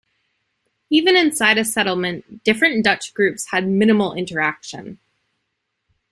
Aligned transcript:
Even 0.89 1.15
inside 1.15 1.59
a 1.59 1.63
settlement, 1.63 2.43
different 2.43 2.83
Dutch 2.83 3.13
groups 3.13 3.51
had 3.51 3.67
minimal 3.67 4.15
interaction. 4.15 4.97